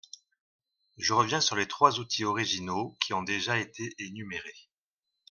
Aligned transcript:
Je 0.97 1.13
reviens 1.13 1.41
sur 1.41 1.55
les 1.55 1.67
trois 1.67 1.99
outils 1.99 2.25
originaux 2.25 2.97
qui 2.99 3.13
ont 3.13 3.21
déjà 3.21 3.59
été 3.59 3.93
énumérés. 3.99 4.67